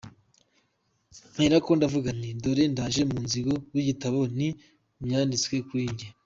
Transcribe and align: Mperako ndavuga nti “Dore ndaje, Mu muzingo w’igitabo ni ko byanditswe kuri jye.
Mperako 1.33 1.69
ndavuga 1.77 2.09
nti 2.17 2.29
“Dore 2.41 2.63
ndaje, 2.73 3.01
Mu 3.09 3.15
muzingo 3.21 3.53
w’igitabo 3.73 4.19
ni 4.37 4.47
ko 4.51 4.59
byanditswe 5.03 5.55
kuri 5.67 5.85
jye. 5.97 6.07